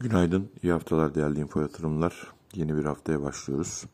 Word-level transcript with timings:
Günaydın, 0.00 0.50
iyi 0.62 0.72
haftalar 0.72 1.14
değerli 1.14 1.40
info 1.40 1.60
yatırımlar. 1.60 2.32
Yeni 2.54 2.76
bir 2.76 2.84
haftaya 2.84 3.22
başlıyoruz. 3.22 3.84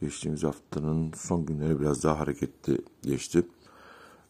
Geçtiğimiz 0.00 0.44
haftanın 0.44 1.12
son 1.12 1.46
günleri 1.46 1.80
biraz 1.80 2.04
daha 2.04 2.20
hareketli 2.20 2.80
geçti. 3.02 3.42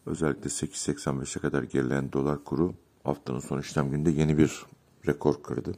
Özellikle 0.05 0.49
8.85'e 0.49 1.41
kadar 1.41 1.63
gerileyen 1.63 2.11
dolar 2.11 2.43
kuru 2.43 2.73
haftanın 3.03 3.39
son 3.39 3.59
işlem 3.59 3.91
gününde 3.91 4.11
yeni 4.11 4.37
bir 4.37 4.65
rekor 5.07 5.43
kırdı. 5.43 5.71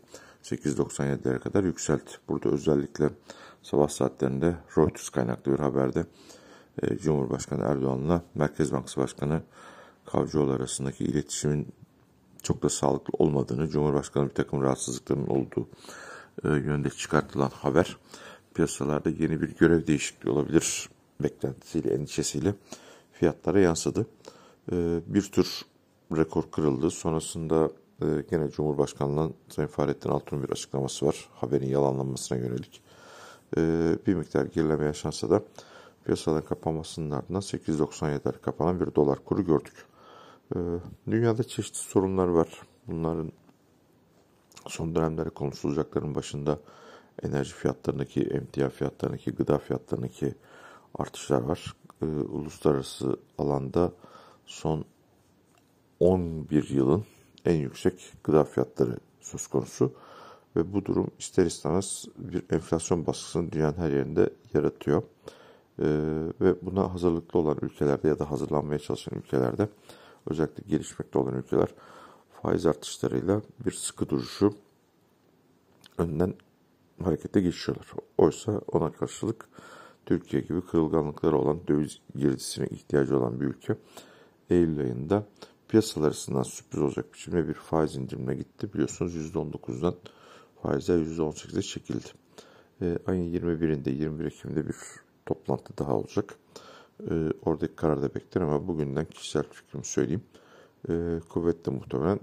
8.97'lere 0.43 1.39
kadar 1.39 1.63
yükseltti. 1.63 2.11
Burada 2.29 2.49
özellikle 2.49 3.09
sabah 3.63 3.89
saatlerinde 3.89 4.55
Reuters 4.77 5.09
kaynaklı 5.09 5.53
bir 5.53 5.59
haberde 5.59 6.05
e, 6.81 6.97
Cumhurbaşkanı 6.97 7.63
Erdoğan'la 7.63 8.21
Merkez 8.35 8.71
Bankası 8.71 9.01
Başkanı 9.01 9.41
Kavcıoğlu 10.05 10.51
arasındaki 10.51 11.03
iletişimin 11.03 11.67
çok 12.43 12.63
da 12.63 12.69
sağlıklı 12.69 13.13
olmadığını, 13.17 13.69
Cumhurbaşkanı 13.69 14.29
bir 14.29 14.33
takım 14.33 14.63
rahatsızlıklarının 14.63 15.27
olduğu 15.27 15.69
e, 16.43 16.47
yönde 16.49 16.89
çıkartılan 16.89 17.49
haber 17.49 17.97
piyasalarda 18.53 19.09
yeni 19.09 19.41
bir 19.41 19.57
görev 19.57 19.87
değişikliği 19.87 20.29
olabilir 20.29 20.89
beklentisiyle, 21.23 21.93
endişesiyle 21.93 22.55
fiyatlara 23.11 23.59
yansıdı. 23.59 24.07
E, 24.71 24.99
bir 25.07 25.21
tür 25.21 25.61
rekor 26.17 26.51
kırıldı. 26.51 26.91
Sonrasında 26.91 27.69
e, 28.01 28.05
gene 28.31 28.51
Cumhurbaşkanı'ndan 28.51 29.33
Sayın 29.49 29.69
Fahrettin 29.69 30.09
Altun'un 30.09 30.43
bir 30.43 30.49
açıklaması 30.49 31.05
var. 31.05 31.29
Haberin 31.33 31.69
yalanlanmasına 31.69 32.37
yönelik. 32.37 32.81
E, 33.57 33.61
bir 34.07 34.13
miktar 34.13 34.45
gerileme 34.45 34.85
yaşansa 34.85 35.29
da 35.29 35.43
piyasaların 36.05 36.45
kapanmasının 36.45 37.11
ardından 37.11 37.41
8.97'ler 37.41 38.41
kapanan 38.41 38.79
bir 38.79 38.95
dolar 38.95 39.19
kuru 39.25 39.45
gördük. 39.45 39.90
Ee, 40.55 40.59
dünyada 41.11 41.43
çeşitli 41.43 41.77
sorunlar 41.77 42.27
var. 42.27 42.47
Bunların 42.87 43.31
son 44.67 44.95
dönemlerde 44.95 45.29
konuşulacakların 45.29 46.15
başında 46.15 46.59
enerji 47.23 47.53
fiyatlarındaki, 47.53 48.21
emtia 48.21 48.69
fiyatlarındaki, 48.69 49.31
gıda 49.31 49.57
fiyatlarındaki 49.57 50.35
artışlar 50.95 51.41
var. 51.41 51.75
Ee, 52.01 52.05
uluslararası 52.05 53.17
alanda 53.37 53.91
son 54.45 54.85
11 55.99 56.69
yılın 56.69 57.05
en 57.45 57.55
yüksek 57.55 58.13
gıda 58.23 58.43
fiyatları 58.43 58.97
söz 59.21 59.47
konusu. 59.47 59.93
Ve 60.55 60.73
bu 60.73 60.85
durum 60.85 61.11
ister 61.19 61.45
istemez 61.45 62.05
bir 62.17 62.43
enflasyon 62.51 63.05
baskısını 63.05 63.51
dünyanın 63.51 63.77
her 63.77 63.89
yerinde 63.89 64.29
yaratıyor. 64.53 65.03
Ee, 65.79 65.85
ve 66.41 66.55
buna 66.61 66.93
hazırlıklı 66.93 67.39
olan 67.39 67.57
ülkelerde 67.61 68.07
ya 68.07 68.19
da 68.19 68.31
hazırlanmaya 68.31 68.79
çalışan 68.79 69.19
ülkelerde 69.19 69.67
özellikle 70.27 70.63
gelişmekte 70.67 71.19
olan 71.19 71.33
ülkeler 71.35 71.69
faiz 72.41 72.65
artışlarıyla 72.65 73.41
bir 73.65 73.71
sıkı 73.71 74.09
duruşu 74.09 74.53
önden 75.97 76.33
harekete 77.03 77.41
geçiyorlar. 77.41 77.87
Oysa 78.17 78.61
ona 78.67 78.91
karşılık 78.91 79.49
Türkiye 80.05 80.41
gibi 80.41 80.61
kırılganlıkları 80.61 81.37
olan 81.37 81.59
döviz 81.67 82.01
girdisine 82.15 82.67
ihtiyacı 82.67 83.17
olan 83.17 83.41
bir 83.41 83.45
ülke 83.45 83.77
Eylül 84.49 84.79
ayında 84.79 85.27
piyasalar 85.67 86.07
arasından 86.07 86.43
sürpriz 86.43 86.81
olacak 86.81 87.13
biçimde 87.13 87.47
bir 87.47 87.53
faiz 87.53 87.95
indirimine 87.95 88.35
gitti. 88.35 88.73
Biliyorsunuz 88.73 89.15
%19'dan 89.15 89.95
faizler 90.61 90.97
%18'e 90.97 91.61
çekildi. 91.61 92.07
E, 92.81 92.97
ayın 93.07 93.33
21'inde 93.33 93.89
21 93.89 94.25
Ekim'de 94.25 94.67
bir 94.67 94.75
toplantı 95.25 95.77
daha 95.77 95.95
olacak. 95.95 96.35
E, 97.09 97.13
oradaki 97.45 97.75
kararda 97.75 98.15
bekler 98.15 98.41
ama 98.41 98.67
bugünden 98.67 99.05
kişisel 99.05 99.43
fikrimi 99.43 99.85
söyleyeyim. 99.85 100.23
E, 100.89 101.19
kuvvetle 101.29 101.71
muhtemelen 101.71 102.19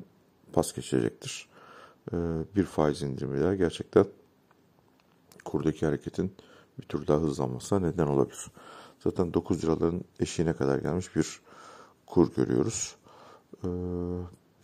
pas 0.52 0.72
geçecektir. 0.72 1.48
E, 2.12 2.16
bir 2.56 2.64
faiz 2.64 3.02
indirimi 3.02 3.58
gerçekten 3.58 4.06
kurdaki 5.44 5.86
hareketin 5.86 6.32
bir 6.78 6.82
tur 6.82 7.06
daha 7.06 7.18
hızlanmasına 7.18 7.78
neden 7.78 8.06
olabilir. 8.06 8.46
Zaten 9.04 9.34
9 9.34 9.64
liraların 9.64 10.04
eşiğine 10.20 10.52
kadar 10.52 10.78
gelmiş 10.78 11.16
bir 11.16 11.40
kur 12.06 12.34
görüyoruz. 12.34 12.96
E, 13.64 13.68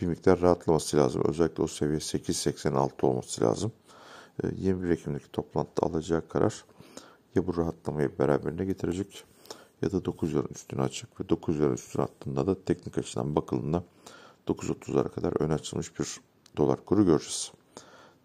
bir 0.01 0.07
miktar 0.07 0.41
rahatlaması 0.41 0.97
lazım. 0.97 1.23
Özellikle 1.29 1.63
o 1.63 1.67
seviye 1.67 1.99
8.86 1.99 3.07
olması 3.07 3.45
lazım. 3.45 3.73
E, 4.43 4.47
21 4.57 4.91
Ekim'deki 4.91 5.33
toplantıda 5.33 5.87
alacağı 5.87 6.29
karar 6.29 6.65
ya 7.35 7.47
bu 7.47 7.57
rahatlamayı 7.57 8.19
beraberine 8.19 8.65
getirecek 8.65 9.25
ya 9.85 9.93
da 9.93 10.05
9 10.05 10.33
yarın 10.33 10.55
üstüne 10.55 10.83
açık 10.83 11.21
ve 11.21 11.29
9 11.29 11.59
yarın 11.59 11.75
üstüne 11.75 12.05
attığında 12.05 12.47
da 12.47 12.65
teknik 12.65 12.99
açıdan 12.99 13.37
bakıldığında 13.37 13.85
9.30'lara 14.49 15.09
kadar 15.09 15.33
ön 15.41 15.51
açılmış 15.51 15.99
bir 15.99 16.21
dolar 16.57 16.85
kuru 16.85 17.05
göreceğiz. 17.05 17.53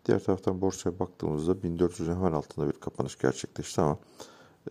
Diğer 0.06 0.24
taraftan 0.24 0.62
borsaya 0.62 1.00
baktığımızda 1.00 1.52
1400'ün 1.52 2.16
hemen 2.16 2.32
altında 2.32 2.68
bir 2.68 2.80
kapanış 2.80 3.18
gerçekleşti 3.18 3.82
ama 3.82 3.98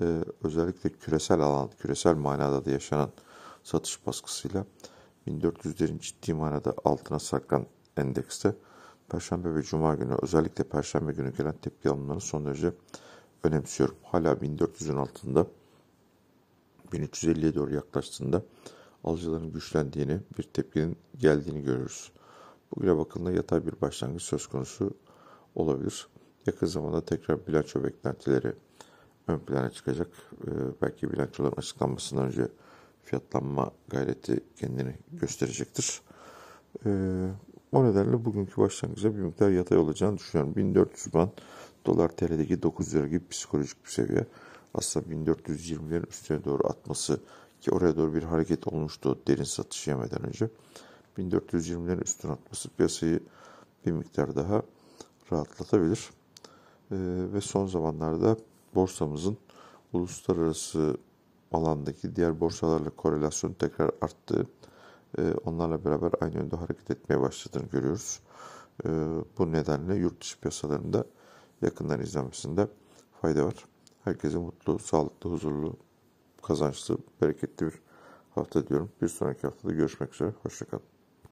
e, 0.00 0.04
özellikle 0.42 0.90
küresel 0.90 1.40
alan, 1.40 1.70
küresel 1.78 2.14
manada 2.14 2.64
da 2.64 2.70
yaşanan 2.70 3.10
satış 3.62 4.06
baskısıyla 4.06 4.64
1400'lerin 5.26 5.98
ciddi 5.98 6.34
manada 6.34 6.74
altına 6.84 7.18
sarkan 7.18 7.66
endekste 7.96 8.54
Perşembe 9.08 9.54
ve 9.54 9.62
Cuma 9.62 9.94
günü 9.94 10.14
özellikle 10.22 10.64
Perşembe 10.64 11.12
günü 11.12 11.36
gelen 11.36 11.54
tepki 11.62 11.88
alımlarını 11.88 12.20
son 12.20 12.46
derece 12.46 12.72
önemsiyorum. 13.44 13.96
Hala 14.02 14.32
1400'ün 14.32 14.96
altında 14.96 15.46
1350'ye 16.92 17.54
doğru 17.54 17.74
yaklaştığında 17.74 18.42
alıcıların 19.04 19.52
güçlendiğini, 19.52 20.20
bir 20.38 20.42
tepkinin 20.42 20.96
geldiğini 21.16 21.62
görürüz. 21.62 22.12
Bugüne 22.76 22.96
bakıldığında 22.96 23.32
yatay 23.32 23.66
bir 23.66 23.80
başlangıç 23.80 24.22
söz 24.22 24.46
konusu 24.46 24.90
olabilir. 25.54 26.08
Yakın 26.46 26.66
zamanda 26.66 27.04
tekrar 27.04 27.46
bilanço 27.46 27.84
beklentileri 27.84 28.52
ön 29.28 29.38
plana 29.38 29.70
çıkacak. 29.70 30.08
Ee, 30.46 30.50
belki 30.82 31.12
bilançoların 31.12 31.56
açıklanmasından 31.56 32.26
önce 32.26 32.48
fiyatlanma 33.02 33.70
gayreti 33.88 34.40
kendini 34.56 34.94
gösterecektir. 35.12 36.00
Ee, 36.86 37.28
o 37.72 37.84
nedenle 37.84 38.24
bugünkü 38.24 38.56
başlangıçta 38.56 39.14
bir 39.16 39.20
miktar 39.20 39.50
yatay 39.50 39.78
olacağını 39.78 40.18
düşünüyorum. 40.18 40.56
1400 40.56 41.14
ban 41.14 41.30
dolar 41.86 42.08
TL'deki 42.08 42.62
9 42.62 42.94
lira 42.94 43.06
gibi 43.06 43.28
psikolojik 43.28 43.84
bir 43.84 43.90
seviye 43.90 44.26
aslında 44.74 45.06
1420'lerin 45.06 46.08
üstüne 46.08 46.44
doğru 46.44 46.66
atması 46.66 47.20
ki 47.60 47.70
oraya 47.70 47.96
doğru 47.96 48.14
bir 48.14 48.22
hareket 48.22 48.68
olmuştu 48.68 49.18
derin 49.26 49.44
satış 49.44 49.86
yemeden 49.86 50.26
önce. 50.26 50.50
1420'lerin 51.18 52.04
üstüne 52.04 52.32
atması 52.32 52.68
piyasayı 52.68 53.20
bir 53.86 53.92
miktar 53.92 54.36
daha 54.36 54.62
rahatlatabilir. 55.32 56.10
Ee, 56.90 56.96
ve 57.32 57.40
son 57.40 57.66
zamanlarda 57.66 58.36
borsamızın 58.74 59.38
uluslararası 59.92 60.96
alandaki 61.52 62.16
diğer 62.16 62.40
borsalarla 62.40 62.90
korelasyonu 62.90 63.54
tekrar 63.54 63.90
arttı. 64.00 64.46
Ee, 65.18 65.34
onlarla 65.44 65.84
beraber 65.84 66.12
aynı 66.20 66.34
yönde 66.34 66.56
hareket 66.56 66.90
etmeye 66.90 67.20
başladığını 67.20 67.68
görüyoruz. 67.68 68.20
Ee, 68.84 68.88
bu 69.38 69.52
nedenle 69.52 69.94
yurt 69.94 70.20
dışı 70.20 70.40
piyasalarında 70.40 71.04
yakından 71.62 72.00
izlenmesinde 72.00 72.68
fayda 73.20 73.46
var. 73.46 73.54
Herkese 74.08 74.38
mutlu, 74.38 74.78
sağlıklı, 74.78 75.30
huzurlu, 75.30 75.76
kazançlı, 76.42 76.98
bereketli 77.22 77.66
bir 77.66 77.74
hafta 78.34 78.66
diyorum. 78.66 78.90
Bir 79.02 79.08
sonraki 79.08 79.42
haftada 79.42 79.72
görüşmek 79.72 80.14
üzere. 80.14 80.32
Hoşçakalın. 80.42 80.97